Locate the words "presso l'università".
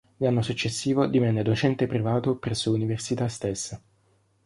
2.37-3.27